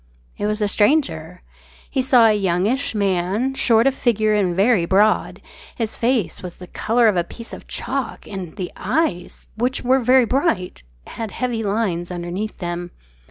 It 0.35 0.47
was 0.47 0.63
a 0.63 0.67
stranger. 0.67 1.43
He 1.87 2.01
saw 2.01 2.25
a 2.25 2.33
youngish 2.33 2.95
man 2.95 3.53
short 3.53 3.85
of 3.85 3.93
figure 3.93 4.33
and 4.33 4.55
very 4.55 4.83
broad. 4.87 5.43
His 5.75 5.95
face 5.95 6.41
was 6.41 6.55
the 6.55 6.65
colour 6.65 7.07
of 7.07 7.17
a 7.17 7.23
piece 7.23 7.53
of 7.53 7.67
chalk 7.67 8.25
and 8.25 8.55
the 8.55 8.71
eyes, 8.75 9.45
which 9.57 9.83
were 9.83 9.99
very 9.99 10.25
bright, 10.25 10.81
had 11.05 11.29
heavy 11.29 11.61
lines 11.61 12.09
underneath 12.09 12.57
them. 12.57 12.89